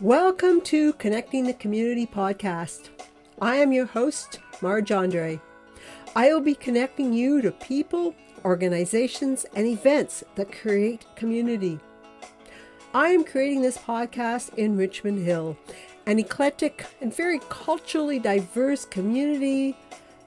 [0.00, 2.90] Welcome to Connecting the Community podcast.
[3.42, 5.40] I am your host, Marge Andre.
[6.14, 8.14] I will be connecting you to people,
[8.44, 11.80] organizations, and events that create community.
[12.94, 15.58] I am creating this podcast in Richmond Hill,
[16.06, 19.76] an eclectic and very culturally diverse community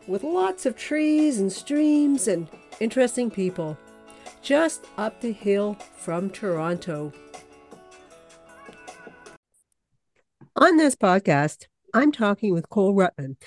[0.05, 2.49] with lots of trees and streams and
[2.81, 3.77] interesting people,
[4.41, 7.13] just up the hill from Toronto.
[10.57, 13.38] On this podcast, I'm talking with Cole Rutman,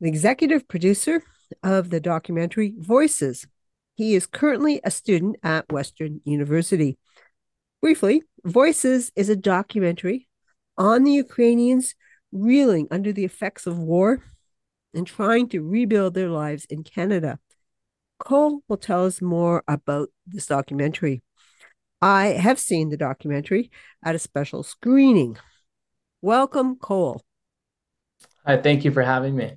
[0.00, 1.22] the executive producer
[1.62, 3.46] of the documentary Voices.
[3.94, 6.98] He is currently a student at Western University.
[7.80, 10.26] Briefly, Voices is a documentary
[10.76, 11.94] on the Ukrainians
[12.32, 14.24] reeling under the effects of war
[14.92, 17.38] and trying to rebuild their lives in Canada.
[18.18, 21.22] Cole will tell us more about this documentary.
[22.02, 23.70] I have seen the documentary
[24.04, 25.38] at a special screening
[26.20, 27.22] Welcome, Cole.
[28.44, 29.54] Hi, thank you for having me.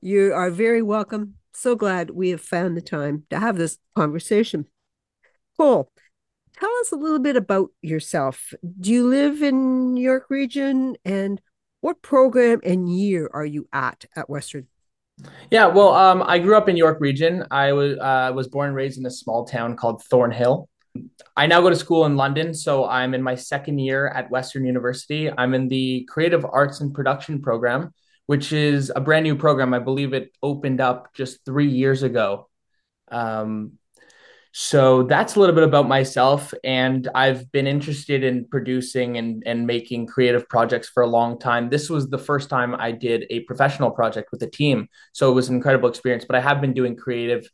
[0.00, 1.34] You are very welcome.
[1.54, 4.66] So glad we have found the time to have this conversation.
[5.56, 5.90] Cole,
[6.56, 8.54] tell us a little bit about yourself.
[8.80, 11.40] Do you live in York region and
[11.80, 14.68] what program and year are you at at Western?
[15.50, 17.44] Yeah, well, um, I grew up in York region.
[17.50, 20.68] I was uh, was born and raised in a small town called Thornhill.
[21.36, 24.64] I now go to school in London, so I'm in my second year at Western
[24.64, 25.30] University.
[25.30, 27.92] I'm in the Creative Arts and Production program,
[28.26, 29.74] which is a brand new program.
[29.74, 32.48] I believe it opened up just three years ago.
[33.10, 33.78] Um,
[34.56, 36.54] so that's a little bit about myself.
[36.62, 41.70] And I've been interested in producing and, and making creative projects for a long time.
[41.70, 44.86] This was the first time I did a professional project with a team.
[45.12, 46.24] So it was an incredible experience.
[46.24, 47.48] But I have been doing creative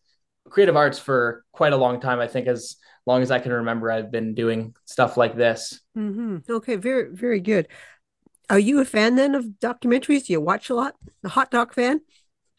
[0.50, 2.20] creative arts for quite a long time.
[2.20, 5.80] I think as long as I can remember, I've been doing stuff like this.
[5.96, 6.50] Mm-hmm.
[6.50, 7.68] Okay, very, very good.
[8.48, 10.26] Are you a fan then of documentaries?
[10.26, 10.96] Do you watch a lot?
[11.24, 12.00] A hot dog fan?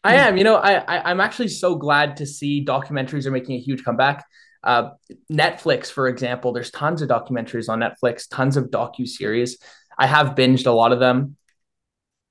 [0.04, 0.36] I am.
[0.36, 3.84] You know, I, I am actually so glad to see documentaries are making a huge
[3.84, 4.24] comeback.
[4.64, 4.90] Uh,
[5.30, 9.58] Netflix, for example, there's tons of documentaries on Netflix, tons of docu series.
[9.98, 11.36] I have binged a lot of them.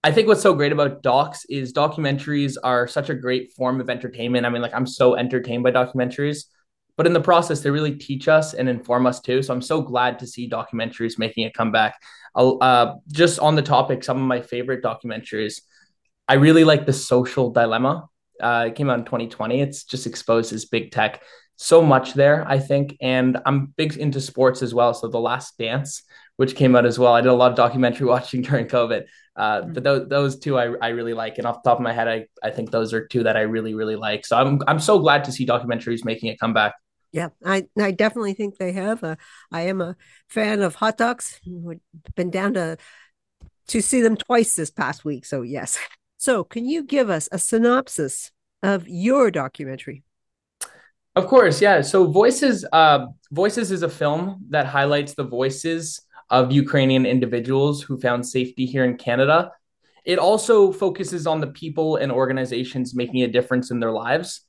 [0.03, 3.89] I think what's so great about docs is documentaries are such a great form of
[3.89, 4.45] entertainment.
[4.45, 6.45] I mean, like I'm so entertained by documentaries
[6.97, 9.41] but in the process, they really teach us and inform us too.
[9.41, 11.95] So I'm so glad to see documentaries making a comeback.
[12.35, 15.61] Uh, just on the topic, some of my favorite documentaries.
[16.27, 18.07] I really like the social dilemma.
[18.41, 19.61] Uh, it came out in 2020.
[19.61, 21.21] It's just exposes big tech
[21.61, 22.97] so much there, I think.
[23.01, 24.95] And I'm big into sports as well.
[24.95, 26.03] So The Last Dance,
[26.37, 27.13] which came out as well.
[27.13, 29.03] I did a lot of documentary watching during COVID.
[29.35, 29.73] Uh, mm-hmm.
[29.73, 31.37] but those, those two I, I really like.
[31.37, 33.41] And off the top of my head, I, I think those are two that I
[33.41, 34.25] really, really like.
[34.25, 36.73] So I'm, I'm so glad to see documentaries making a comeback.
[37.11, 39.03] Yeah, I, I definitely think they have.
[39.03, 39.17] Uh,
[39.51, 39.97] I am a
[40.29, 41.41] fan of Hot Docs.
[42.15, 42.77] Been down to
[43.67, 45.25] to see them twice this past week.
[45.25, 45.77] So yes.
[46.17, 48.31] So can you give us a synopsis
[48.63, 50.03] of your documentary?
[51.15, 51.81] Of course, yeah.
[51.81, 57.99] So Voices, uh, Voices is a film that highlights the voices of Ukrainian individuals who
[57.99, 59.51] found safety here in Canada.
[60.03, 64.41] It also focuses on the people and organizations making a difference in their lives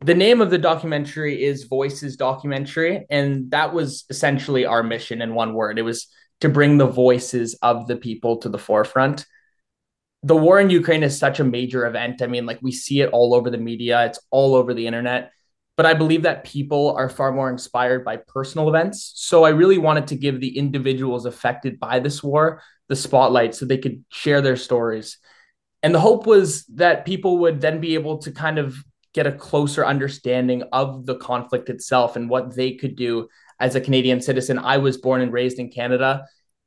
[0.00, 5.34] the name of the documentary is Voices Documentary, and that was essentially our mission in
[5.34, 5.78] one word.
[5.78, 6.06] It was
[6.40, 9.26] to bring the voices of the people to the forefront.
[10.22, 12.22] The war in Ukraine is such a major event.
[12.22, 15.32] I mean, like we see it all over the media, it's all over the internet.
[15.78, 19.12] But I believe that people are far more inspired by personal events.
[19.14, 23.64] So I really wanted to give the individuals affected by this war the spotlight so
[23.64, 25.18] they could share their stories.
[25.82, 28.76] And the hope was that people would then be able to kind of
[29.14, 33.28] get a closer understanding of the conflict itself and what they could do
[33.60, 34.58] as a Canadian citizen.
[34.58, 36.24] I was born and raised in Canada,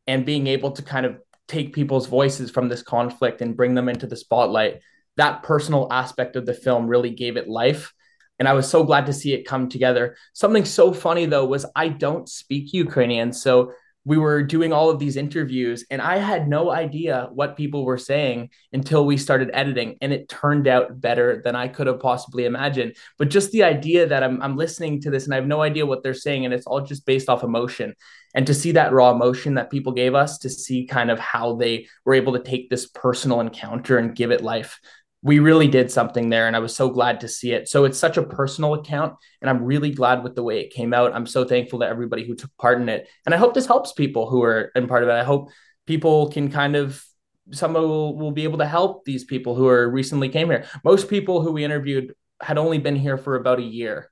[0.08, 1.18] and being able to kind of
[1.48, 4.80] take people's voices from this conflict and bring them into the spotlight,
[5.18, 7.94] that personal aspect of the film really gave it life.
[8.42, 10.16] And I was so glad to see it come together.
[10.34, 13.34] Something so funny though was I don't speak Ukrainian.
[13.34, 17.86] So we were doing all of these interviews and I had no idea what people
[17.86, 22.00] were saying until we started editing and it turned out better than I could have
[22.00, 22.96] possibly imagined.
[23.20, 25.86] But just the idea that I'm, I'm listening to this and I have no idea
[25.86, 27.94] what they're saying and it's all just based off emotion.
[28.34, 31.58] And to see that raw emotion that people gave us, to see kind of how
[31.58, 34.80] they were able to take this personal encounter and give it life
[35.24, 37.70] we really did something there and i was so glad to see it.
[37.70, 40.94] So it's such a personal account and i'm really glad with the way it came
[40.94, 41.14] out.
[41.14, 43.08] I'm so thankful to everybody who took part in it.
[43.26, 45.14] And i hope this helps people who are in part of it.
[45.14, 45.50] I hope
[45.86, 47.04] people can kind of
[47.52, 50.66] some will, will be able to help these people who are recently came here.
[50.84, 54.10] Most people who we interviewed had only been here for about a year.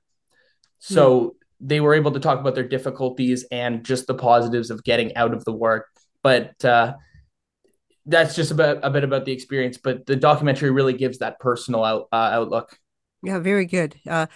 [0.78, 1.30] So mm.
[1.60, 5.32] they were able to talk about their difficulties and just the positives of getting out
[5.32, 5.86] of the work.
[6.22, 6.94] But uh,
[8.06, 11.84] that's just about a bit about the experience, but the documentary really gives that personal
[11.84, 12.78] out, uh, outlook.
[13.22, 13.96] Yeah, very good.
[14.08, 14.26] Uh,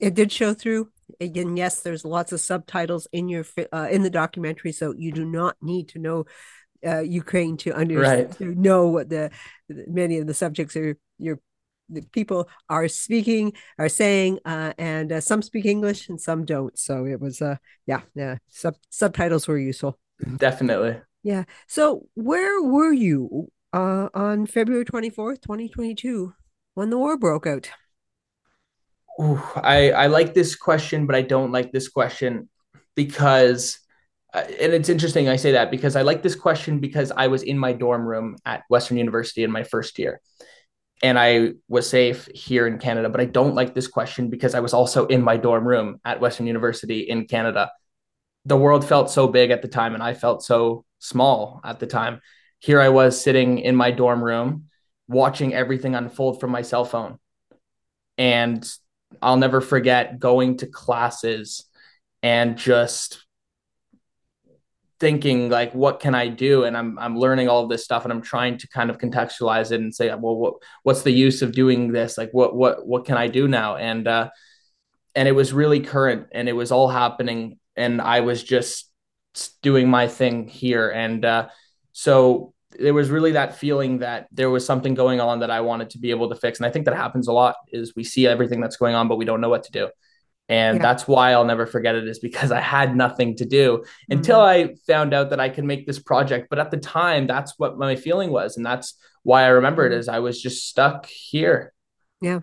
[0.00, 0.90] it did show through.
[1.20, 5.24] Again, yes, there's lots of subtitles in your uh, in the documentary, so you do
[5.24, 6.24] not need to know
[6.84, 8.38] uh, Ukraine to understand right.
[8.38, 9.30] to know what the
[9.68, 11.38] many of the subjects are your
[11.88, 16.78] the people are speaking are saying uh, and uh, some speak english and some don't
[16.78, 17.56] so it was uh
[17.86, 19.98] yeah yeah sub- subtitles were useful
[20.36, 26.32] definitely yeah so where were you uh on february 24th 2022
[26.74, 27.70] when the war broke out
[29.20, 32.48] Ooh, I I like this question, but I don't like this question
[32.96, 33.78] because,
[34.32, 37.42] uh, and it's interesting I say that because I like this question because I was
[37.42, 40.20] in my dorm room at Western University in my first year,
[41.02, 43.08] and I was safe here in Canada.
[43.08, 46.20] But I don't like this question because I was also in my dorm room at
[46.20, 47.70] Western University in Canada.
[48.46, 51.86] The world felt so big at the time, and I felt so small at the
[51.86, 52.20] time.
[52.58, 54.64] Here I was sitting in my dorm room,
[55.06, 57.18] watching everything unfold from my cell phone,
[58.16, 58.66] and
[59.20, 61.64] I'll never forget going to classes
[62.22, 63.24] and just
[65.00, 66.64] thinking like what can i do?
[66.64, 69.72] And i'm i'm learning all of this stuff and i'm trying to kind of contextualize
[69.72, 70.54] it and say well what
[70.84, 72.16] what's the use of doing this?
[72.16, 73.76] Like what what what can i do now?
[73.76, 74.30] And uh
[75.14, 77.58] and it was really current and it was all happening.
[77.76, 78.90] And i was just
[79.62, 81.48] doing my thing here and uh
[81.92, 85.90] so there was really that feeling that there was something going on that I wanted
[85.90, 86.58] to be able to fix.
[86.58, 89.16] And I think that happens a lot is we see everything that's going on, but
[89.16, 89.88] we don't know what to do.
[90.48, 90.82] And yeah.
[90.82, 94.12] that's why I'll never forget it is because I had nothing to do mm-hmm.
[94.12, 96.48] until I found out that I could make this project.
[96.50, 98.56] But at the time, that's what my feeling was.
[98.56, 101.72] And that's why I remember it is I was just stuck here.
[102.20, 102.40] Yeah.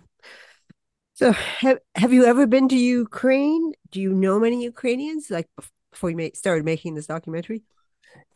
[1.14, 3.74] So have, have you ever been to Ukraine?
[3.92, 5.48] Do you know many Ukrainians like
[5.92, 7.64] before you made, started making this documentary?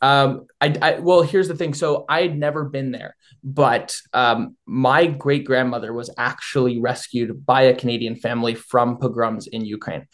[0.01, 1.73] Um, I, I, well, here's the thing.
[1.73, 7.63] So I had never been there, but um, my great grandmother was actually rescued by
[7.63, 10.07] a Canadian family from pogroms in Ukraine,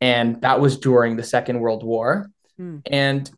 [0.00, 2.30] and that was during the Second World War.
[2.56, 2.78] Hmm.
[2.86, 3.30] And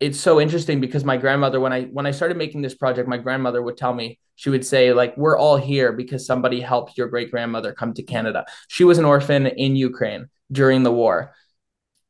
[0.00, 3.18] it's so interesting because my grandmother, when I when I started making this project, my
[3.18, 7.08] grandmother would tell me she would say like, "We're all here because somebody helped your
[7.08, 11.34] great grandmother come to Canada." She was an orphan in Ukraine during the war,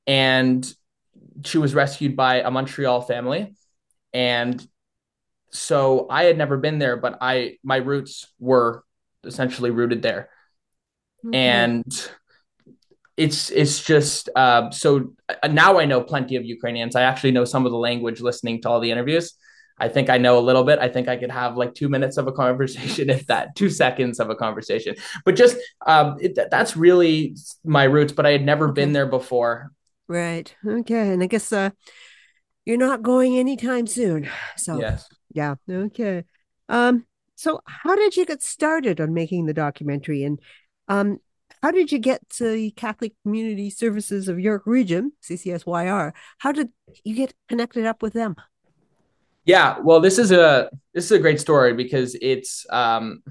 [0.06, 0.72] and
[1.44, 3.54] she was rescued by a Montreal family.
[4.12, 4.64] And
[5.50, 8.84] so I had never been there, but I my roots were
[9.24, 10.30] essentially rooted there.
[11.24, 11.34] Mm-hmm.
[11.34, 12.10] And
[13.16, 16.96] it's it's just uh, so uh, now I know plenty of Ukrainians.
[16.96, 19.34] I actually know some of the language listening to all the interviews.
[19.76, 20.78] I think I know a little bit.
[20.78, 24.20] I think I could have like two minutes of a conversation, if that, two seconds
[24.20, 24.94] of a conversation.
[25.24, 25.56] But just
[25.86, 28.12] um, it, that's really my roots.
[28.12, 29.72] But I had never been there before,
[30.10, 30.52] Right.
[30.66, 31.12] Okay.
[31.12, 31.70] And I guess uh
[32.64, 34.28] you're not going anytime soon.
[34.56, 35.08] So yes.
[35.32, 35.54] Yeah.
[35.70, 36.24] Okay.
[36.68, 40.40] Um, so how did you get started on making the documentary and
[40.88, 41.20] um
[41.62, 46.12] how did you get to the Catholic Community Services of York Region, CCSYR?
[46.38, 46.70] How did
[47.04, 48.34] you get connected up with them?
[49.44, 53.22] Yeah, well, this is a this is a great story because it's um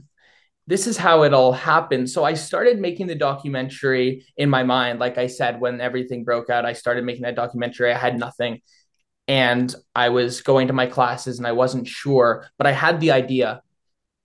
[0.70, 2.08] this is how it all happened.
[2.12, 5.00] So I started making the documentary in my mind.
[5.00, 7.92] Like I said, when everything broke out, I started making that documentary.
[7.92, 8.62] I had nothing.
[9.28, 13.10] And I was going to my classes and I wasn't sure, but I had the
[13.12, 13.64] idea.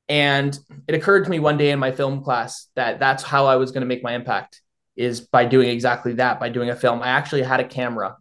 [0.06, 3.56] And it occurred to me one day in my film class that that's how I
[3.56, 4.60] was going to make my impact
[4.96, 7.00] is by doing exactly that, by doing a film.
[7.00, 8.18] I actually had a camera.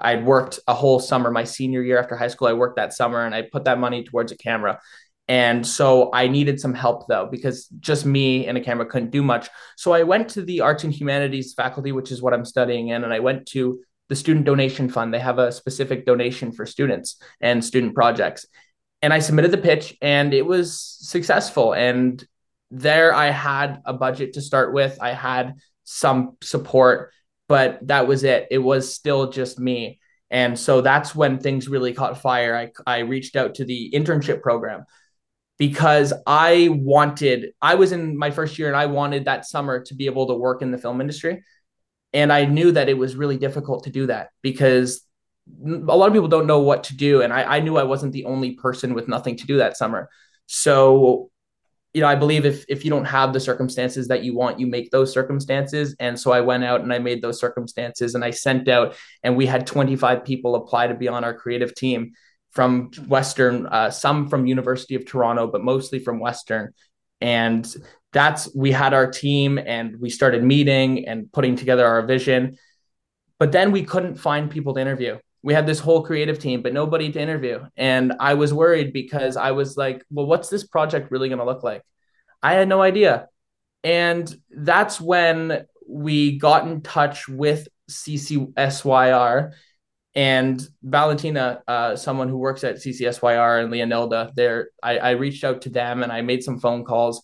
[0.00, 2.46] I'd worked a whole summer, my senior year after high school.
[2.46, 4.78] I worked that summer and I put that money towards a camera.
[5.26, 9.22] And so I needed some help though, because just me and a camera couldn't do
[9.22, 9.48] much.
[9.76, 13.04] So I went to the arts and humanities faculty, which is what I'm studying in,
[13.04, 15.14] and I went to the student donation fund.
[15.14, 18.46] They have a specific donation for students and student projects.
[19.00, 21.72] And I submitted the pitch and it was successful.
[21.72, 22.22] And
[22.70, 25.54] there I had a budget to start with, I had
[25.84, 27.12] some support,
[27.48, 28.48] but that was it.
[28.50, 30.00] It was still just me.
[30.30, 32.56] And so that's when things really caught fire.
[32.56, 34.84] I, I reached out to the internship program
[35.58, 39.94] because I wanted, I was in my first year and I wanted that summer to
[39.94, 41.44] be able to work in the film industry.
[42.12, 45.04] And I knew that it was really difficult to do that because
[45.66, 47.22] a lot of people don't know what to do.
[47.22, 50.08] And I, I knew I wasn't the only person with nothing to do that summer.
[50.46, 51.30] So,
[51.92, 54.66] you know, I believe if if you don't have the circumstances that you want, you
[54.66, 55.94] make those circumstances.
[56.00, 59.36] And so I went out and I made those circumstances and I sent out and
[59.36, 62.12] we had 25 people apply to be on our creative team
[62.54, 66.72] from Western, uh, some from University of Toronto, but mostly from Western.
[67.20, 67.66] And
[68.12, 72.56] that's we had our team and we started meeting and putting together our vision.
[73.38, 75.18] But then we couldn't find people to interview.
[75.42, 77.62] we had this whole creative team, but nobody to interview.
[77.76, 81.44] And I was worried because I was like, well, what's this project really going to
[81.44, 81.82] look like?
[82.42, 83.28] I had no idea.
[83.82, 89.52] And that's when we got in touch with CCSYR
[90.14, 95.62] and Valentina, uh, someone who works at CCSYR and Leonilda, there, I, I reached out
[95.62, 97.22] to them and I made some phone calls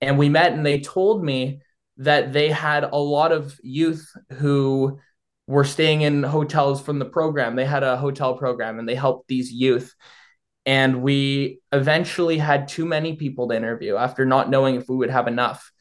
[0.00, 1.60] and we met and they told me
[1.98, 4.98] that they had a lot of youth who
[5.46, 7.56] were staying in hotels from the program.
[7.56, 9.94] They had a hotel program and they helped these youth.
[10.66, 15.10] And we eventually had too many people to interview after not knowing if we would
[15.10, 15.72] have enough.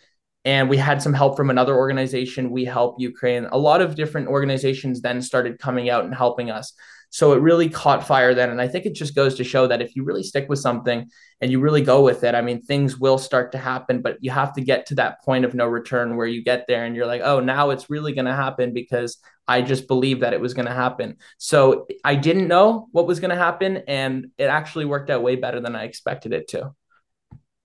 [0.48, 3.48] And we had some help from another organization, We Help Ukraine.
[3.52, 6.72] A lot of different organizations then started coming out and helping us.
[7.10, 8.52] So it really caught fire then.
[8.52, 11.10] And I think it just goes to show that if you really stick with something
[11.42, 14.32] and you really go with it, I mean, things will start to happen, but you
[14.32, 17.08] have to get to that point of no return where you get there and you're
[17.08, 19.18] like, oh, now it's really going to happen because
[19.50, 21.18] I just believed that it was going to happen.
[21.38, 23.84] So I didn't know what was going to happen.
[23.86, 26.72] And it actually worked out way better than I expected it to.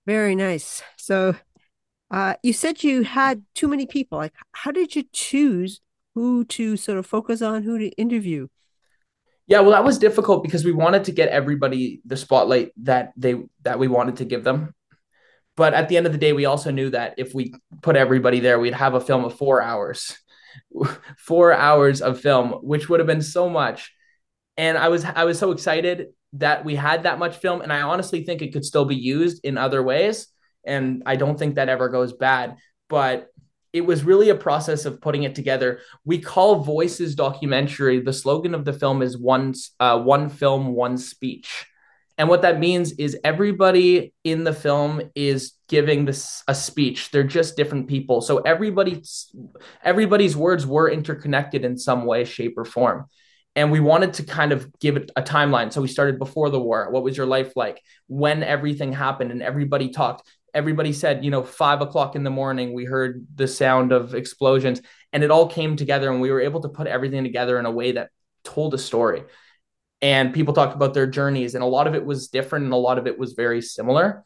[0.05, 0.83] Very nice.
[0.97, 1.35] So
[2.13, 4.19] uh, you said you had too many people.
[4.19, 5.81] Like, how did you choose
[6.13, 8.49] who to sort of focus on, who to interview?
[9.47, 13.41] Yeah, well, that was difficult because we wanted to get everybody the spotlight that they
[13.63, 14.75] that we wanted to give them.
[15.57, 18.39] But at the end of the day, we also knew that if we put everybody
[18.39, 20.15] there, we'd have a film of four hours,
[21.17, 23.91] four hours of film, which would have been so much.
[24.55, 27.81] And I was I was so excited that we had that much film, and I
[27.81, 30.27] honestly think it could still be used in other ways.
[30.65, 32.57] And I don't think that ever goes bad.
[32.89, 33.29] But
[33.73, 35.79] it was really a process of putting it together.
[36.05, 37.99] We call Voices documentary.
[37.99, 41.65] The slogan of the film is one uh, one film, one speech.
[42.17, 47.09] And what that means is everybody in the film is giving this a speech.
[47.09, 48.21] They're just different people.
[48.21, 49.35] So everybody's
[49.83, 53.07] everybody's words were interconnected in some way, shape, or form.
[53.55, 55.73] And we wanted to kind of give it a timeline.
[55.73, 56.89] So we started before the war.
[56.91, 57.81] What was your life like?
[58.07, 62.73] When everything happened and everybody talked everybody said, you know, five o'clock in the morning,
[62.73, 64.81] we heard the sound of explosions,
[65.11, 67.71] and it all came together, and we were able to put everything together in a
[67.71, 68.09] way that
[68.43, 69.23] told a story.
[70.01, 72.77] And people talked about their journeys, and a lot of it was different, and a
[72.77, 74.23] lot of it was very similar.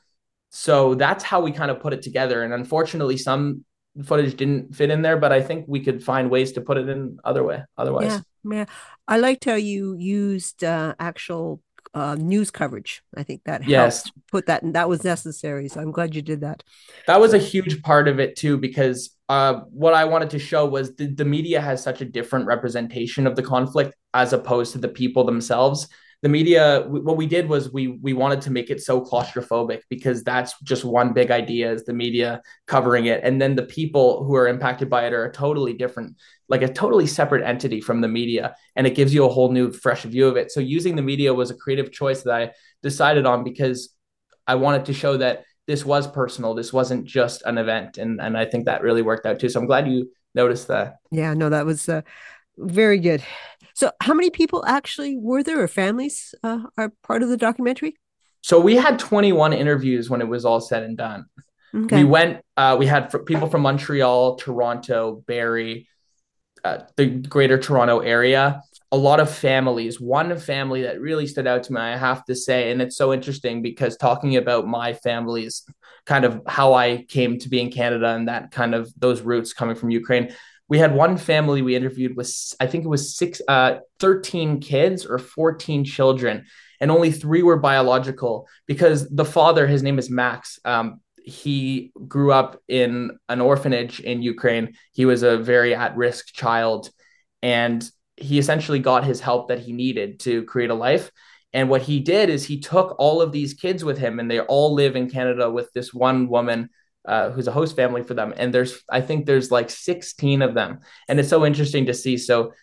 [0.50, 2.44] So that's how we kind of put it together.
[2.44, 3.64] And unfortunately, some
[4.04, 6.88] footage didn't fit in there, but I think we could find ways to put it
[6.90, 7.64] in other way.
[7.78, 8.66] Otherwise, yeah.
[9.08, 11.62] I liked how you used uh, actual
[11.98, 13.02] uh, news coverage.
[13.16, 14.04] I think that yes.
[14.04, 15.68] helped put that, and that was necessary.
[15.68, 16.64] So I'm glad you did that.
[17.08, 20.66] That was a huge part of it too, because uh, what I wanted to show
[20.66, 24.78] was the, the media has such a different representation of the conflict as opposed to
[24.78, 25.88] the people themselves
[26.24, 30.24] the media what we did was we we wanted to make it so claustrophobic because
[30.24, 33.22] that's just one big idea is the media covering it.
[33.24, 36.16] And then the people who are impacted by it are a totally different
[36.50, 38.56] like a totally separate entity from the media.
[38.76, 40.52] And it gives you a whole new fresh view of it.
[40.52, 43.90] So using the media was a creative choice that i decided on because
[44.48, 46.54] i wanted to show that this was personal.
[46.56, 48.00] This wasn't just an event.
[48.00, 49.50] And and i think that really worked out too.
[49.50, 50.96] So i'm glad you noticed that.
[51.12, 52.02] Yeah no that was uh,
[52.58, 53.24] very good
[53.78, 57.94] so, how many people actually were there, or families uh, are part of the documentary?
[58.42, 61.26] So we had 21 interviews when it was all said and done.
[61.76, 61.98] Okay.
[61.98, 62.42] We went.
[62.58, 65.88] Uh, we had people from Montreal, Toronto, Barrie,
[66.64, 68.64] uh, the Greater Toronto area.
[68.92, 70.02] A lot of families.
[70.02, 73.14] One family that really stood out to me, I have to say, and it's so
[73.14, 75.64] interesting because talking about my family's
[76.08, 79.54] kind of how I came to be in Canada and that kind of those roots
[79.54, 80.34] coming from Ukraine
[80.70, 85.06] we had one family we interviewed with i think it was six uh 13 kids
[85.06, 86.46] or 14 children.
[86.80, 92.32] And only three were biological because the father his name is max um, he grew
[92.32, 94.76] up in an orphanage in ukraine.
[94.94, 96.90] He was a very at-risk child
[97.42, 101.12] and he essentially got his help that he needed to create a life.
[101.52, 104.40] And what he did is he took all of these kids with him and they
[104.40, 106.70] all live in canada with this one woman
[107.08, 108.34] uh, who's a host family for them.
[108.36, 110.80] And there's, I think there's like 16 of them.
[111.08, 112.18] And it's so interesting to see.
[112.18, 112.54] So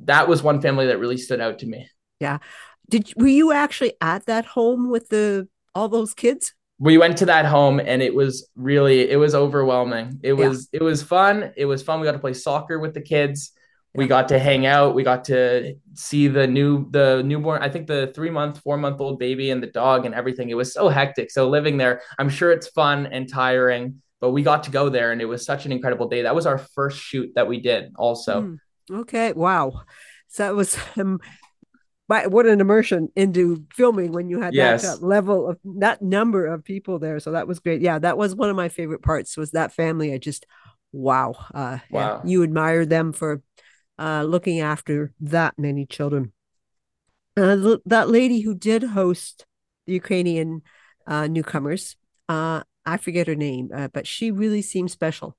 [0.00, 1.88] that was one family that really stood out to me.
[2.18, 2.38] Yeah.
[2.88, 6.54] Did, were you actually at that home with the, all those kids?
[6.78, 10.18] We went to that home and it was really, it was overwhelming.
[10.22, 10.80] It was, yeah.
[10.80, 11.52] it was fun.
[11.56, 12.00] It was fun.
[12.00, 13.52] We got to play soccer with the kids
[13.94, 14.94] we got to hang out.
[14.94, 19.00] We got to see the new the newborn i think the three month four month
[19.00, 20.50] old baby and the dog and everything.
[20.50, 21.30] It was so hectic.
[21.30, 25.10] So living there i'm sure it's fun and tiring but we got to go there
[25.10, 26.22] and it was such an incredible day.
[26.22, 28.42] That was our first shoot that we did also.
[28.42, 28.58] Mm,
[29.00, 29.32] okay.
[29.32, 29.82] Wow.
[30.28, 31.20] So that was um,
[32.06, 34.82] what an immersion into filming when you had yes.
[34.82, 37.18] that, that level of that number of people there.
[37.18, 37.80] So that was great.
[37.80, 40.14] Yeah that was one of my favorite parts was that family.
[40.14, 40.46] I just
[40.92, 42.20] wow uh wow.
[42.22, 43.42] Yeah, you admired them for
[43.98, 46.32] uh, looking after that many children.
[47.36, 49.46] Uh, that lady who did host
[49.86, 50.62] the Ukrainian
[51.06, 51.96] uh, newcomers,
[52.28, 55.36] uh, I forget her name, uh, but she really seemed special.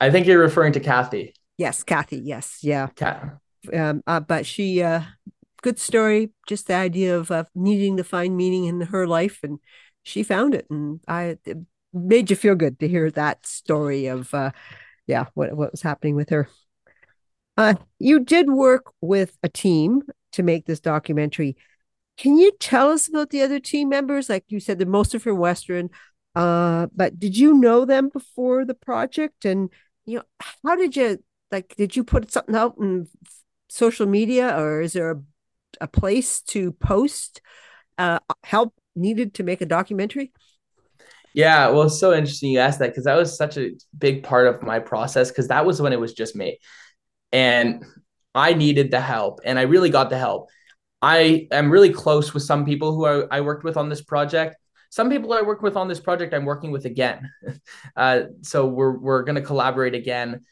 [0.00, 1.34] I think you're referring to Kathy.
[1.56, 2.18] Yes, Kathy.
[2.18, 2.88] Yes, yeah.
[2.94, 3.38] Kat.
[3.72, 5.02] Um, uh, but she, uh,
[5.62, 6.30] good story.
[6.46, 9.60] Just the idea of uh, needing to find meaning in her life, and
[10.02, 11.58] she found it, and I it
[11.92, 14.50] made you feel good to hear that story of, uh,
[15.06, 16.48] yeah, what what was happening with her.
[17.56, 21.56] Uh, you did work with a team to make this documentary.
[22.16, 24.28] Can you tell us about the other team members?
[24.28, 25.90] Like you said, the most are from Western.
[26.34, 29.44] Uh, but did you know them before the project?
[29.44, 29.70] And
[30.04, 30.24] you know,
[30.64, 31.74] how did you like?
[31.76, 33.08] Did you put something out in
[33.68, 35.22] social media, or is there a,
[35.80, 37.40] a place to post
[37.98, 40.32] uh, help needed to make a documentary?
[41.34, 44.46] Yeah, well, it's so interesting you asked that because that was such a big part
[44.46, 46.58] of my process because that was when it was just me.
[47.34, 47.84] And
[48.34, 50.48] I needed the help, and I really got the help.
[51.02, 54.56] I am really close with some people who I, I worked with on this project.
[54.88, 57.30] Some people I worked with on this project, I'm working with again.
[57.96, 60.44] uh, so we're we're going to collaborate again.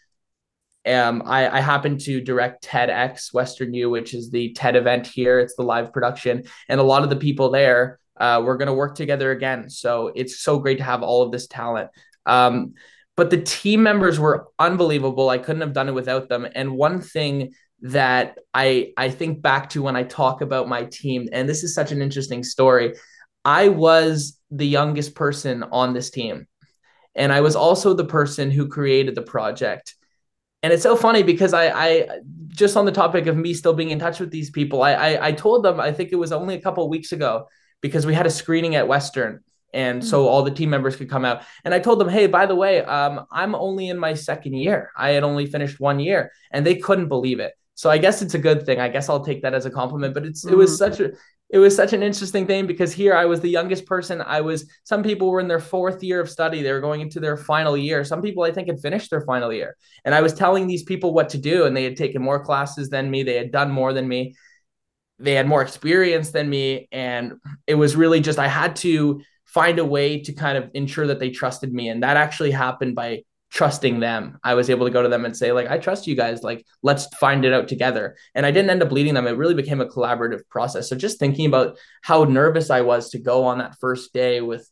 [0.84, 5.38] Um, I, I happen to direct TEDx Western U, which is the TED event here.
[5.38, 8.74] It's the live production, and a lot of the people there, uh, we're going to
[8.74, 9.70] work together again.
[9.70, 11.90] So it's so great to have all of this talent.
[12.26, 12.74] Um,
[13.16, 15.28] but the team members were unbelievable.
[15.28, 16.46] I couldn't have done it without them.
[16.54, 17.52] And one thing
[17.82, 21.74] that I I think back to when I talk about my team, and this is
[21.74, 22.94] such an interesting story.
[23.44, 26.46] I was the youngest person on this team,
[27.14, 29.94] and I was also the person who created the project.
[30.62, 32.08] And it's so funny because I, I
[32.46, 35.26] just on the topic of me still being in touch with these people, I, I,
[35.28, 37.48] I told them I think it was only a couple weeks ago
[37.80, 39.40] because we had a screening at Western
[39.72, 40.28] and so mm-hmm.
[40.28, 41.42] all the team members could come out.
[41.64, 44.90] And i told them hey by the way um, i'm only in my second year.
[44.96, 47.52] I had only finished one year and they couldn't believe it.
[47.74, 48.80] So i guess it's a good thing.
[48.80, 50.54] I guess i'll take that as a compliment but it's mm-hmm.
[50.54, 50.92] it was mm-hmm.
[50.92, 51.12] such a
[51.52, 54.22] it was such an interesting thing because here i was the youngest person.
[54.22, 56.62] I was some people were in their fourth year of study.
[56.62, 58.04] They were going into their final year.
[58.04, 59.76] Some people i think had finished their final year.
[60.04, 62.88] And i was telling these people what to do and they had taken more classes
[62.88, 63.22] than me.
[63.22, 64.34] They had done more than me.
[65.18, 66.88] They had more experience than me.
[66.90, 67.34] And
[67.66, 69.20] it was really just i had to
[69.52, 71.88] find a way to kind of ensure that they trusted me.
[71.88, 74.38] And that actually happened by trusting them.
[74.42, 76.42] I was able to go to them and say, like, I trust you guys.
[76.42, 78.16] Like, let's find it out together.
[78.34, 79.26] And I didn't end up leading them.
[79.26, 80.88] It really became a collaborative process.
[80.88, 84.68] So just thinking about how nervous I was to go on that first day with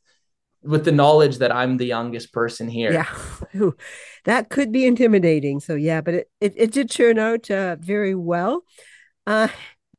[0.62, 2.92] with the knowledge that I'm the youngest person here.
[2.92, 3.70] Yeah.
[4.26, 5.58] that could be intimidating.
[5.58, 8.64] So yeah, but it, it, it did turn out uh, very well.
[9.26, 9.48] Uh,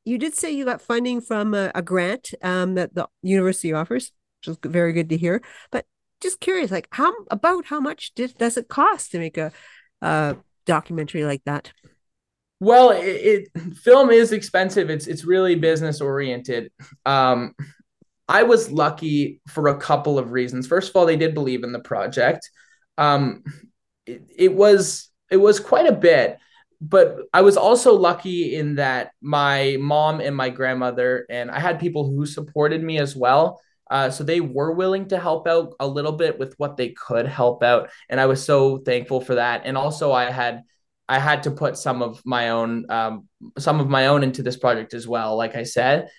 [0.06, 4.12] you did say you got funding from a, a grant um, that the university offers
[4.42, 5.42] which is very good to hear.
[5.72, 5.86] But
[6.22, 9.52] just curious, like how about how much did, does it cost to make a,
[10.02, 11.72] a documentary like that?
[12.60, 14.90] Well, it, it, film is expensive.
[14.90, 16.72] It's it's really business oriented.
[17.06, 17.56] Um,
[18.28, 20.68] I was lucky for a couple of reasons.
[20.68, 22.50] First of all, they did believe in the project.
[23.00, 23.44] Um,
[24.06, 26.38] it, it was it was quite a bit,
[26.80, 31.80] but I was also lucky in that my mom and my grandmother and I had
[31.80, 33.60] people who supported me as well.
[33.92, 37.28] Uh, so they were willing to help out a little bit with what they could
[37.28, 39.64] help out, and I was so thankful for that.
[39.66, 40.64] And also, I had
[41.10, 43.28] I had to put some of my own um,
[43.60, 45.36] some of my own into this project as well.
[45.36, 46.10] Like I said,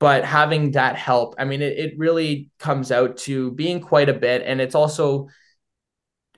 [0.00, 4.14] but having that help, I mean, it, it really comes out to being quite a
[4.14, 5.28] bit, and it's also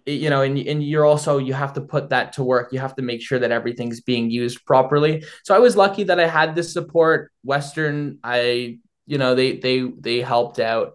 [0.05, 2.96] you know and, and you're also you have to put that to work you have
[2.96, 6.57] to make sure that everything's being used properly so i was lucky that i had
[6.57, 8.78] this support western i
[9.12, 10.94] you know they they they helped out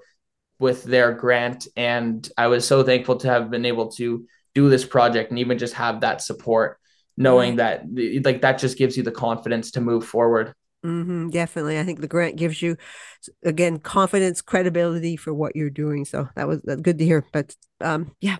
[0.59, 1.67] with their grant.
[1.75, 4.25] And i was so thankful to have been able to
[4.55, 6.79] do this project and even just have that support
[7.15, 7.85] knowing that
[8.23, 10.53] like that just gives you the confidence to move forward.
[10.85, 11.79] Mm-hmm, definitely.
[11.79, 12.77] I think the grant gives you
[13.43, 16.05] again confidence credibility for what you're doing.
[16.05, 17.23] So that was good to hear.
[17.31, 18.37] But um yeah.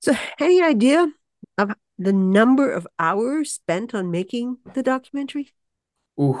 [0.00, 1.06] So any idea
[1.58, 5.52] of the number of hours spent on making the documentary
[6.20, 6.40] Ooh,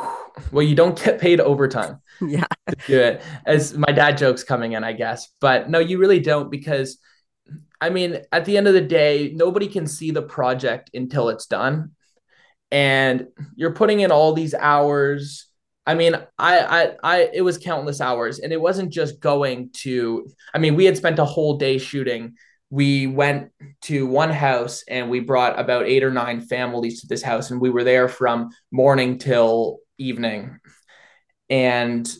[0.50, 2.00] well, you don't get paid overtime.
[2.20, 2.44] Yeah.
[2.68, 3.22] To do it.
[3.46, 5.28] As my dad jokes coming in, I guess.
[5.40, 6.98] But no, you really don't because
[7.80, 11.46] I mean, at the end of the day, nobody can see the project until it's
[11.46, 11.92] done.
[12.70, 15.48] And you're putting in all these hours.
[15.86, 20.28] I mean, I, I, I, it was countless hours, and it wasn't just going to.
[20.54, 22.34] I mean, we had spent a whole day shooting
[22.72, 23.50] we went
[23.82, 27.60] to one house and we brought about eight or nine families to this house and
[27.60, 30.58] we were there from morning till evening
[31.50, 32.10] and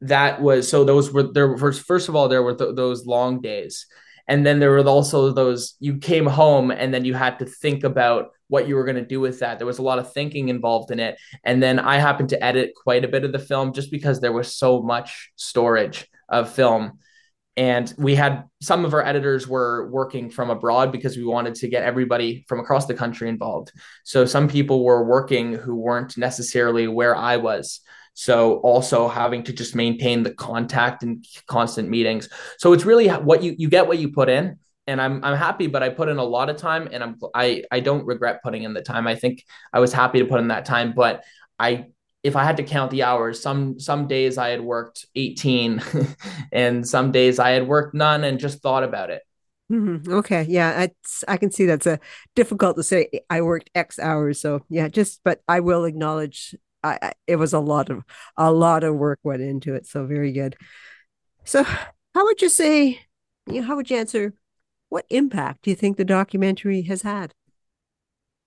[0.00, 3.40] that was so those were there was first of all there were th- those long
[3.40, 3.86] days
[4.28, 7.82] and then there were also those you came home and then you had to think
[7.82, 9.58] about what you were going to do with that.
[9.58, 11.18] There was a lot of thinking involved in it.
[11.44, 14.32] And then I happened to edit quite a bit of the film just because there
[14.32, 16.98] was so much storage of film.
[17.58, 21.68] And we had some of our editors were working from abroad because we wanted to
[21.68, 23.72] get everybody from across the country involved.
[24.04, 27.80] So some people were working who weren't necessarily where I was.
[28.14, 32.28] So also having to just maintain the contact and constant meetings.
[32.58, 35.66] So it's really what you you get what you put in and I'm I'm happy,
[35.66, 38.62] but I put in a lot of time, and I'm I I don't regret putting
[38.62, 39.08] in the time.
[39.08, 41.24] I think I was happy to put in that time, but
[41.58, 41.88] I
[42.22, 45.82] if I had to count the hours, some some days I had worked 18,
[46.52, 49.22] and some days I had worked none, and just thought about it.
[49.70, 50.12] Mm-hmm.
[50.12, 52.00] Okay, yeah, it's I can see that's a
[52.34, 53.08] difficult to say.
[53.28, 57.52] I worked X hours, so yeah, just but I will acknowledge I, I it was
[57.52, 58.02] a lot of
[58.36, 59.86] a lot of work went into it.
[59.86, 60.56] So very good.
[61.44, 63.00] So how would you say?
[63.46, 64.34] You know, how would you answer
[64.88, 67.32] what impact do you think the documentary has had?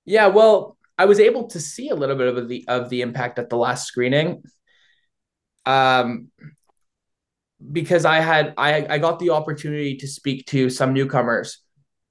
[0.06, 3.40] Yeah, well, I was able to see a little bit of the of the impact
[3.40, 4.44] at the last screening.
[5.66, 6.30] Um
[7.72, 11.60] because I had I I got the opportunity to speak to some newcomers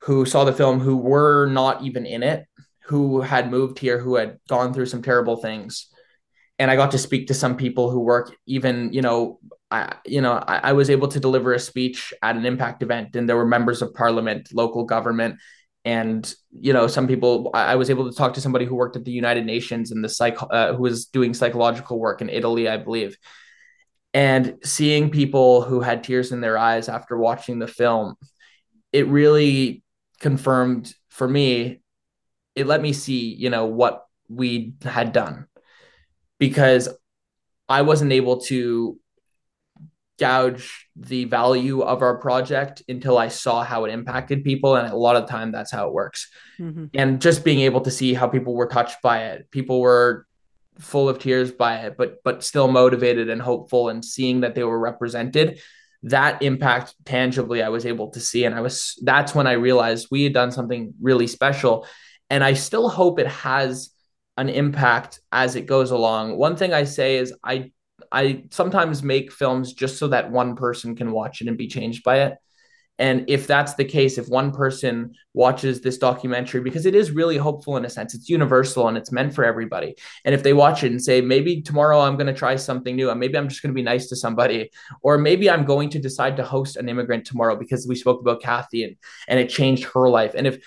[0.02, 2.46] who saw the film who were not even in it,
[2.84, 5.86] who had moved here, who had gone through some terrible things.
[6.58, 9.38] And I got to speak to some people who work even, you know,
[9.70, 13.14] I, you know, I, I, was able to deliver a speech at an impact event,
[13.14, 15.36] and there were members of parliament, local government,
[15.84, 17.50] and you know, some people.
[17.54, 20.08] I, was able to talk to somebody who worked at the United Nations and the
[20.08, 23.16] psych, uh, who was doing psychological work in Italy, I believe.
[24.12, 28.16] And seeing people who had tears in their eyes after watching the film,
[28.92, 29.82] it really
[30.18, 31.80] confirmed for me.
[32.54, 35.46] It let me see, you know, what we had done
[36.38, 36.88] because
[37.68, 38.98] I wasn't able to
[40.20, 44.76] gouge the value of our project until I saw how it impacted people.
[44.76, 46.30] And a lot of time that's how it works.
[46.60, 46.86] Mm-hmm.
[46.94, 50.26] And just being able to see how people were touched by it, people were
[50.78, 54.62] full of tears by it, but but still motivated and hopeful and seeing that they
[54.62, 55.60] were represented.
[56.04, 58.44] That impact tangibly I was able to see.
[58.44, 61.86] And I was that's when I realized we had done something really special.
[62.28, 63.90] And I still hope it has
[64.36, 66.36] an impact as it goes along.
[66.36, 67.72] One thing I say is I
[68.12, 72.02] I sometimes make films just so that one person can watch it and be changed
[72.02, 72.38] by it.
[72.98, 77.38] And if that's the case, if one person watches this documentary, because it is really
[77.38, 79.94] hopeful in a sense, it's universal and it's meant for everybody.
[80.26, 83.08] And if they watch it and say, maybe tomorrow I'm going to try something new,
[83.08, 84.70] and maybe I'm just going to be nice to somebody,
[85.00, 88.42] or maybe I'm going to decide to host an immigrant tomorrow because we spoke about
[88.42, 88.96] Kathy and,
[89.28, 90.34] and it changed her life.
[90.34, 90.58] And if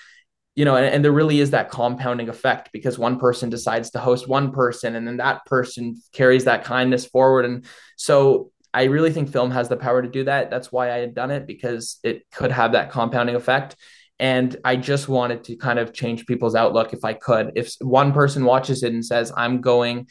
[0.54, 3.98] you know, and, and, there really is that compounding effect because one person decides to
[3.98, 7.44] host one person and then that person carries that kindness forward.
[7.44, 7.64] And
[7.96, 10.50] so I really think film has the power to do that.
[10.50, 13.76] That's why I had done it because it could have that compounding effect.
[14.18, 17.52] And I just wanted to kind of change people's outlook if I could.
[17.56, 20.06] If one person watches it and says, I'm going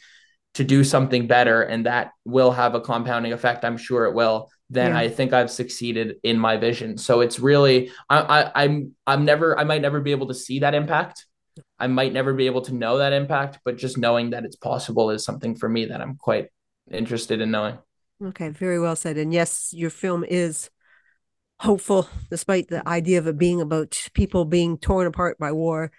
[0.54, 4.50] to do something better and that will have a compounding effect, I'm sure it will
[4.70, 4.98] then yeah.
[4.98, 6.98] I think I've succeeded in my vision.
[6.98, 10.60] So it's really I, I I'm I'm never I might never be able to see
[10.60, 11.26] that impact.
[11.78, 15.10] I might never be able to know that impact, but just knowing that it's possible
[15.10, 16.48] is something for me that I'm quite
[16.90, 17.78] interested in knowing.
[18.22, 19.16] Okay, very well said.
[19.18, 20.70] And yes, your film is
[21.60, 25.92] hopeful, despite the idea of it being about people being torn apart by war.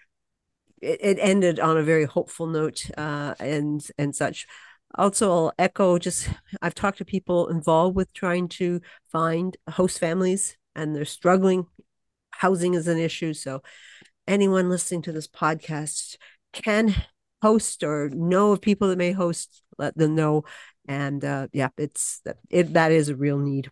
[0.82, 4.48] It, it ended on a very hopeful note, uh, and and such
[4.98, 6.30] also I'll echo just
[6.62, 8.82] I've talked to people involved with trying to
[9.12, 11.68] find host families and they're struggling.
[12.32, 13.34] Housing is an issue.
[13.34, 13.62] So
[14.28, 16.18] anyone listening to this podcast
[16.54, 16.96] can
[17.42, 20.44] host or know of people that may host, let them know.
[20.88, 23.72] And uh, yeah, it's it that is a real need.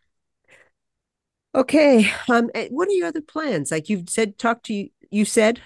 [1.56, 2.10] Okay.
[2.28, 3.72] Um, eh, what are your other plans?
[3.72, 4.90] Like you've said, talk to you.
[5.12, 5.62] You said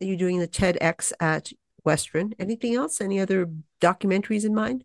[0.00, 1.52] you're doing the TEDx at
[1.84, 2.34] Western.
[2.38, 3.00] Anything else?
[3.00, 3.48] Any other
[3.80, 4.84] documentaries in mind?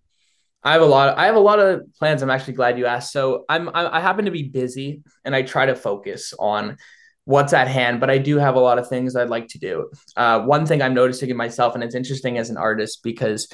[0.65, 1.09] I have a lot.
[1.09, 2.23] Of, I have a lot of plans.
[2.23, 3.13] I'm actually glad you asked.
[3.13, 6.77] So I'm I, I happen to be busy, and I try to focus on
[7.25, 7.99] what's at hand.
[7.99, 9.91] But I do have a lot of things I'd like to do.
[10.17, 13.47] Uh, one thing I'm noticing in myself, and it's interesting as an artist because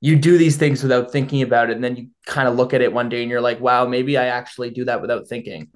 [0.00, 2.80] you do these things without thinking about it, and then you kind of look at
[2.80, 5.68] it one day and you're like, wow, maybe I actually do that without thinking.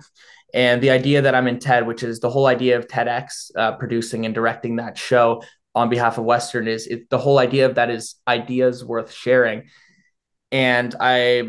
[0.54, 3.72] And the idea that I'm in TED, which is the whole idea of TEDx, uh,
[3.72, 5.42] producing and directing that show
[5.74, 9.64] on behalf of Western, is it, the whole idea of that is ideas worth sharing
[10.52, 11.44] and I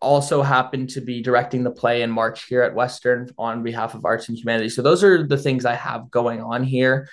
[0.00, 4.04] also happen to be directing the play in March here at Western on behalf of
[4.04, 4.76] Arts and Humanities.
[4.76, 7.08] So those are the things I have going on here.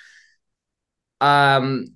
[1.20, 1.86] Um,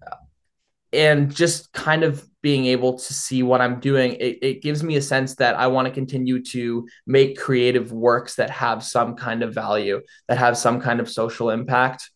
[0.93, 4.97] and just kind of being able to see what I'm doing, it, it gives me
[4.97, 9.43] a sense that I want to continue to make creative works that have some kind
[9.43, 12.09] of value, that have some kind of social impact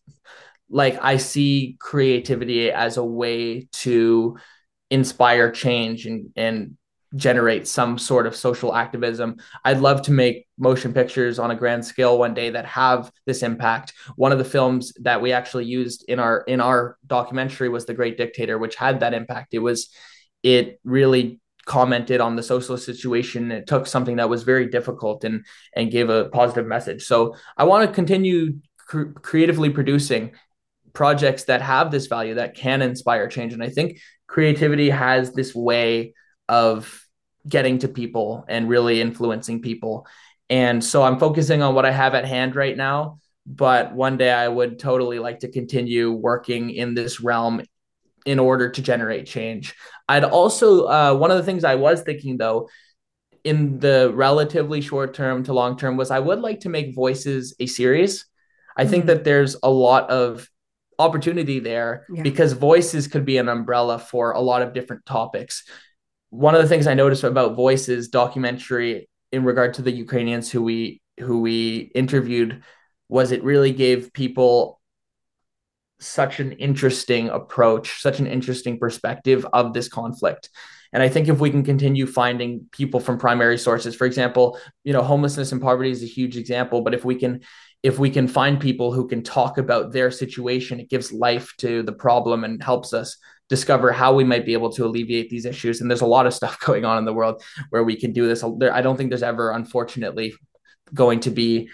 [0.71, 4.37] like I see creativity as a way to
[4.89, 6.77] inspire change and and
[7.15, 9.37] generate some sort of social activism.
[9.65, 13.43] I'd love to make motion pictures on a grand scale one day that have this
[13.43, 13.93] impact.
[14.15, 17.93] One of the films that we actually used in our in our documentary was The
[17.93, 19.53] Great Dictator, which had that impact.
[19.53, 19.89] It was
[20.43, 23.51] it really commented on the social situation.
[23.51, 25.45] It took something that was very difficult and
[25.75, 27.03] and gave a positive message.
[27.03, 30.31] So I want to continue cr- creatively producing
[30.93, 33.53] projects that have this value that can inspire change.
[33.53, 36.13] And I think creativity has this way
[36.51, 37.07] of
[37.47, 40.05] getting to people and really influencing people.
[40.49, 43.19] And so I'm focusing on what I have at hand right now.
[43.47, 47.63] But one day I would totally like to continue working in this realm
[48.25, 49.73] in order to generate change.
[50.07, 52.69] I'd also, uh, one of the things I was thinking though,
[53.43, 57.55] in the relatively short term to long term, was I would like to make Voices
[57.59, 58.25] a series.
[58.75, 58.91] I mm-hmm.
[58.91, 60.47] think that there's a lot of
[60.99, 62.21] opportunity there yeah.
[62.21, 65.63] because voices could be an umbrella for a lot of different topics
[66.31, 70.63] one of the things I noticed about Voices documentary in regard to the Ukrainians who
[70.63, 72.63] we who we interviewed
[73.09, 74.81] was it really gave people
[75.99, 80.49] such an interesting approach, such an interesting perspective of this conflict.
[80.93, 84.93] And I think if we can continue finding people from primary sources, for example, you
[84.93, 87.41] know, homelessness and poverty is a huge example, but if we can
[87.83, 91.83] if we can find people who can talk about their situation, it gives life to
[91.83, 93.17] the problem and helps us
[93.51, 95.81] discover how we might be able to alleviate these issues.
[95.81, 98.25] And there's a lot of stuff going on in the world where we can do
[98.25, 98.43] this.
[98.43, 100.33] I don't think there's ever, unfortunately,
[100.93, 101.69] going to be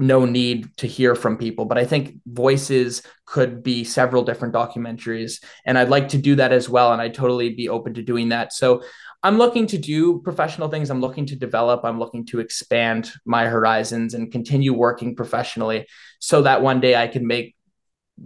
[0.00, 1.64] no need to hear from people.
[1.64, 5.44] But I think voices could be several different documentaries.
[5.64, 6.92] And I'd like to do that as well.
[6.92, 8.52] And I'd totally be open to doing that.
[8.52, 8.82] So
[9.22, 10.90] I'm looking to do professional things.
[10.90, 11.84] I'm looking to develop.
[11.84, 15.86] I'm looking to expand my horizons and continue working professionally
[16.18, 17.54] so that one day I can make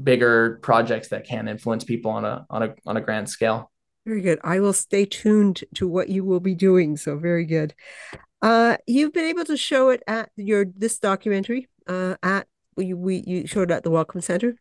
[0.03, 3.71] bigger projects that can influence people on a on a on a grand scale.
[4.07, 4.39] Very good.
[4.45, 6.97] I will stay tuned to what you will be doing.
[6.97, 7.75] So very good.
[8.43, 13.25] Uh, you've been able to show it at your this documentary uh, at we, we
[13.27, 14.57] you showed at the Welcome Center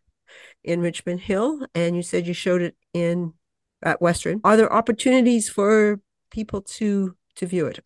[0.63, 3.33] in Richmond Hill, and you said you showed it in
[3.81, 4.39] at Western.
[4.43, 5.99] Are there opportunities for
[6.31, 7.83] people to to view it?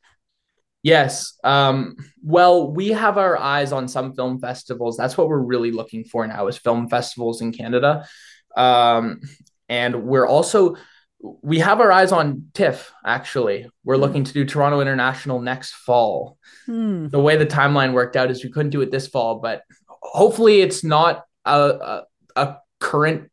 [0.87, 1.37] Yes.
[1.43, 4.95] Um, well, we have our eyes on some film festivals.
[4.95, 8.07] That's what we're really looking for now is film festivals in Canada.
[8.55, 9.19] Um,
[9.67, 10.77] and we're also
[11.19, 13.69] we have our eyes on TIFF actually.
[13.83, 13.99] We're mm.
[13.99, 16.37] looking to do Toronto International next fall.
[16.69, 17.11] Mm.
[17.11, 20.61] The way the timeline worked out is we couldn't do it this fall, but hopefully
[20.61, 22.03] it's not a, a,
[22.37, 23.29] a current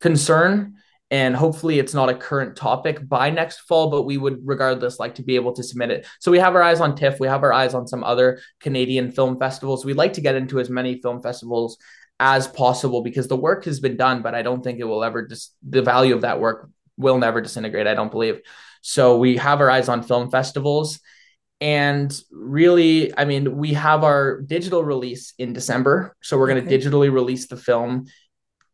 [0.00, 0.75] concern
[1.10, 5.14] and hopefully it's not a current topic by next fall but we would regardless like
[5.14, 6.06] to be able to submit it.
[6.20, 9.12] So we have our eyes on tiff we have our eyes on some other canadian
[9.12, 9.84] film festivals.
[9.84, 11.78] We'd like to get into as many film festivals
[12.18, 15.26] as possible because the work has been done but i don't think it will ever
[15.26, 18.40] just dis- the value of that work will never disintegrate i don't believe.
[18.80, 21.00] So we have our eyes on film festivals
[21.60, 26.16] and really i mean we have our digital release in december.
[26.22, 28.06] So we're going to digitally release the film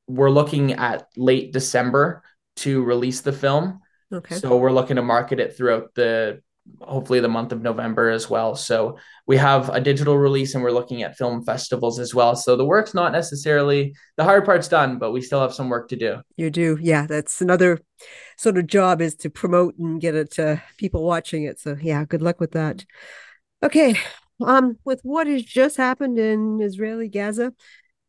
[0.06, 2.22] we're looking at late December
[2.56, 3.80] to release the film.
[4.12, 4.34] Okay.
[4.34, 6.42] So we're looking to market it throughout the
[6.80, 8.54] hopefully the month of November as well.
[8.54, 12.36] So we have a digital release and we're looking at film festivals as well.
[12.36, 15.88] So the work's not necessarily the hard part's done, but we still have some work
[15.88, 16.20] to do.
[16.36, 16.78] You do.
[16.80, 17.80] Yeah, that's another
[18.36, 21.58] sort of job is to promote and get it to people watching it.
[21.58, 22.84] So yeah, good luck with that.
[23.62, 23.98] Okay.
[24.44, 27.52] Um with what has just happened in Israeli Gaza,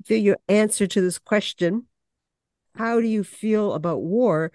[0.06, 1.88] feel your answer to this question
[2.76, 4.52] how do you feel about war?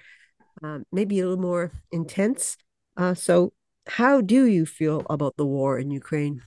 [0.62, 2.56] Um, maybe a little more intense.
[2.96, 3.52] Uh, so,
[3.86, 6.42] how do you feel about the war in Ukraine?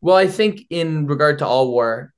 [0.00, 2.14] Well, I think in regard to all war,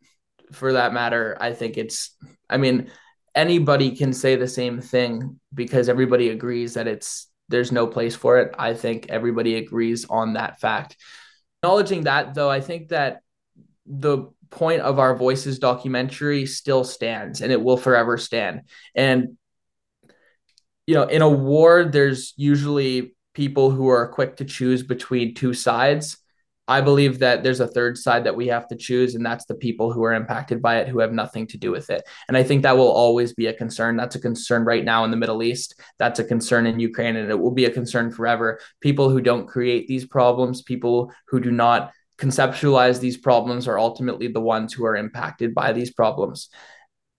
[0.52, 2.14] for that matter, I think it's.
[2.50, 2.90] I mean,
[3.34, 8.38] anybody can say the same thing because everybody agrees that it's there's no place for
[8.38, 8.54] it.
[8.58, 10.96] I think everybody agrees on that fact.
[11.62, 13.22] Acknowledging that, though, I think that
[13.86, 18.62] the point of our voices documentary still stands and it will forever stand.
[18.94, 19.36] And
[20.86, 25.54] you know in a war there's usually people who are quick to choose between two
[25.54, 26.18] sides.
[26.68, 29.54] I believe that there's a third side that we have to choose and that's the
[29.54, 32.02] people who are impacted by it who have nothing to do with it.
[32.28, 33.96] And i think that will always be a concern.
[33.96, 35.80] That's a concern right now in the middle east.
[35.98, 38.60] That's a concern in ukraine and it will be a concern forever.
[38.80, 41.90] People who don't create these problems people who do not
[42.22, 46.48] conceptualize these problems are ultimately the ones who are impacted by these problems.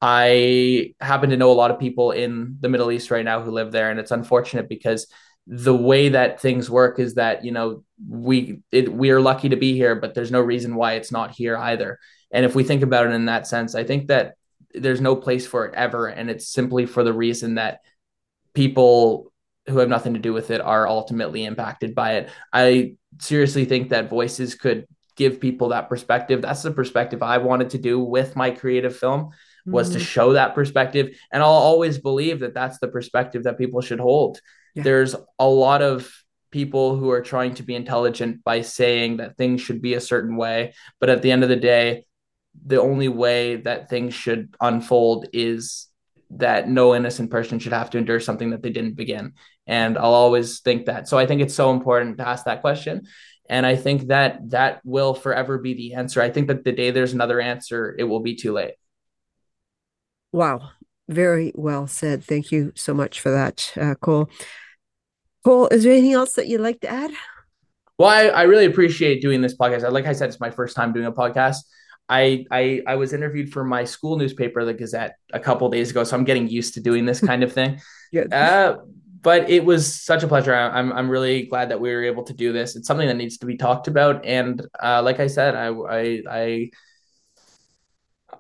[0.02, 3.52] I happen to know a lot of people in the Middle East right now who
[3.52, 5.08] live there, and it's unfortunate because
[5.46, 9.58] the way that things work is that you know we it, we are lucky to
[9.58, 12.00] be here, but there's no reason why it's not here either.
[12.32, 14.36] And if we think about it in that sense, I think that
[14.74, 17.82] there's no place for it ever and it's simply for the reason that
[18.54, 19.32] people
[19.68, 23.90] who have nothing to do with it are ultimately impacted by it i seriously think
[23.90, 28.36] that voices could give people that perspective that's the perspective i wanted to do with
[28.36, 29.30] my creative film
[29.66, 30.00] was mm-hmm.
[30.00, 34.00] to show that perspective and i'll always believe that that's the perspective that people should
[34.00, 34.40] hold
[34.74, 34.84] yeah.
[34.84, 36.12] there's a lot of
[36.52, 40.36] people who are trying to be intelligent by saying that things should be a certain
[40.36, 42.06] way but at the end of the day
[42.66, 45.88] the only way that things should unfold is
[46.38, 49.34] that no innocent person should have to endure something that they didn't begin.
[49.66, 51.08] And I'll always think that.
[51.08, 53.08] So I think it's so important to ask that question.
[53.50, 56.22] And I think that that will forever be the answer.
[56.22, 58.76] I think that the day there's another answer, it will be too late.
[60.32, 60.72] Wow.
[61.10, 62.24] Very well said.
[62.24, 64.30] Thank you so much for that, uh, Cole.
[65.44, 67.12] Cole, is there anything else that you'd like to add?
[67.98, 69.90] Well, I, I really appreciate doing this podcast.
[69.92, 71.58] Like I said, it's my first time doing a podcast.
[72.10, 76.04] I, I I was interviewed for my school newspaper, the Gazette, a couple days ago,
[76.04, 77.80] so I'm getting used to doing this kind of thing.
[78.12, 78.24] yeah.
[78.24, 78.78] Uh,
[79.24, 80.54] but it was such a pleasure.
[80.54, 82.76] I'm I'm really glad that we were able to do this.
[82.76, 86.22] It's something that needs to be talked about, and uh, like I said, I I
[86.30, 86.70] I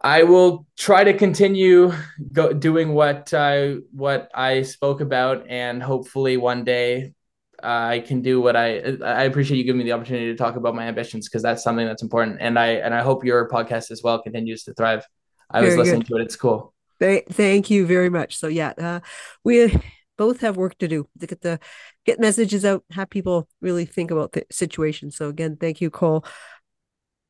[0.03, 1.93] I will try to continue
[2.31, 7.13] go, doing what I what I spoke about, and hopefully one day
[7.61, 10.75] I can do what I I appreciate you giving me the opportunity to talk about
[10.75, 14.03] my ambitions because that's something that's important and I and I hope your podcast as
[14.03, 15.07] well continues to thrive.
[15.49, 16.07] I very was listening good.
[16.07, 16.23] to it.
[16.23, 16.73] It's cool.
[16.99, 18.37] Thank you very much.
[18.37, 18.99] So yeah, uh,
[19.43, 19.73] we
[20.17, 21.59] both have work to do to get the
[22.05, 25.11] get messages out, have people really think about the situation.
[25.11, 26.25] So again, thank you, Cole.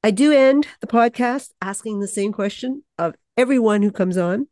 [0.04, 4.48] I do end the podcast asking the same question of everyone who comes on.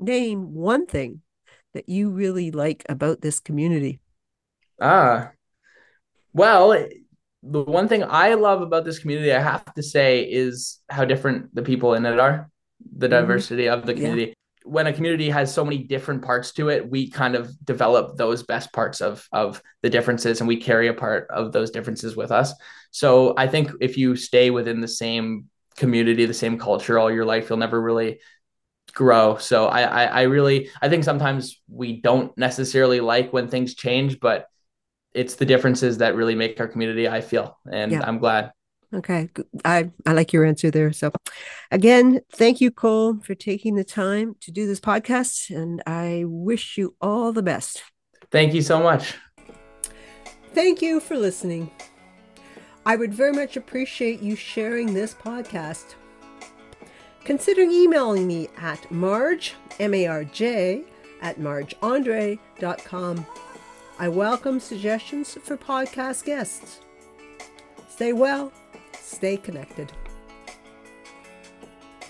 [0.00, 1.22] Name one thing
[1.74, 4.00] that you really like about this community.
[4.80, 5.30] Ah,
[6.32, 6.88] well,
[7.42, 11.54] the one thing I love about this community, I have to say, is how different
[11.54, 12.50] the people in it are,
[12.96, 13.14] the mm-hmm.
[13.14, 14.34] diversity of the community.
[14.64, 18.42] When a community has so many different parts to it, we kind of develop those
[18.42, 22.30] best parts of of the differences, and we carry a part of those differences with
[22.30, 22.52] us.
[22.90, 27.24] So I think if you stay within the same community, the same culture all your
[27.24, 28.20] life, you'll never really
[28.92, 29.38] grow.
[29.38, 34.20] So I, I, I really I think sometimes we don't necessarily like when things change,
[34.20, 34.46] but
[35.14, 38.00] it's the differences that really make our community i feel and yeah.
[38.04, 38.50] i'm glad
[38.94, 39.28] okay
[39.64, 40.92] i i like your answer there.
[40.92, 41.12] So
[41.70, 46.76] again thank you cole for taking the time to do this podcast and i wish
[46.78, 47.82] you all the best.
[48.30, 49.14] Thank you so much.
[50.54, 51.70] Thank you for listening.
[52.84, 55.94] I would very much appreciate you sharing this podcast.
[57.24, 60.82] Consider emailing me at marj m-a-r-j
[61.22, 63.26] at marjandre.com
[63.98, 66.80] I welcome suggestions for podcast guests.
[67.88, 68.52] Stay well,
[69.12, 69.92] stay connected.